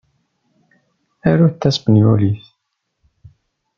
[1.29, 2.43] Arut taspenyulit.